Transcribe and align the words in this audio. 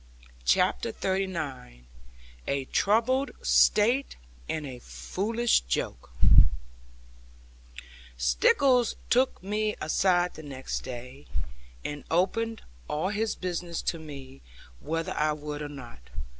CHAPTER 0.45 0.91
XXXIX 0.93 1.83
TROUBLED 2.71 3.31
STATE 3.43 4.15
AND 4.49 4.65
A 4.65 4.79
FOOLISH 4.79 5.61
JOKE 5.67 6.09
Stickles 8.17 8.95
took 9.11 9.43
me 9.43 9.75
aside 9.79 10.33
the 10.33 10.41
next 10.41 10.79
day, 10.79 11.27
and 11.85 12.03
opened 12.09 12.63
all 12.87 13.09
his 13.09 13.35
business 13.35 13.83
to 13.83 13.99
me, 13.99 14.41
whether 14.79 15.11
I 15.11 15.33
would 15.33 15.61
or 15.61 15.69
not. 15.69 15.99